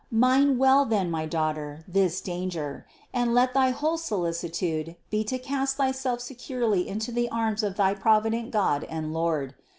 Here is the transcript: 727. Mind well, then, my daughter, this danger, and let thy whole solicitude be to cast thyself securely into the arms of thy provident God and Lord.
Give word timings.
727. 0.09 0.19
Mind 0.49 0.59
well, 0.59 0.83
then, 0.85 1.11
my 1.11 1.27
daughter, 1.27 1.83
this 1.87 2.21
danger, 2.21 2.87
and 3.13 3.35
let 3.35 3.53
thy 3.53 3.69
whole 3.69 3.99
solicitude 3.99 4.95
be 5.11 5.23
to 5.23 5.37
cast 5.37 5.77
thyself 5.77 6.21
securely 6.21 6.87
into 6.89 7.11
the 7.11 7.29
arms 7.29 7.61
of 7.61 7.75
thy 7.75 7.93
provident 7.93 8.49
God 8.49 8.83
and 8.85 9.13
Lord. 9.13 9.53